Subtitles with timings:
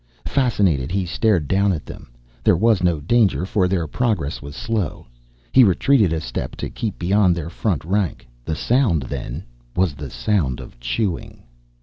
[0.25, 2.09] Fascinated, he stared down at them.
[2.43, 5.05] There was no danger, for their progress was slow.
[5.51, 8.27] He retreated a step to keep beyond their front rank.
[8.43, 9.43] The sound, then,
[9.75, 11.43] was the sound of chewing.